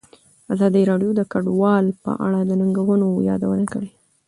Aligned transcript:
ازادي 0.53 0.81
راډیو 0.91 1.11
د 1.15 1.21
کډوال 1.31 1.85
په 2.03 2.11
اړه 2.25 2.39
د 2.43 2.51
ننګونو 2.61 3.07
یادونه 3.29 3.65
کړې. 3.71 3.89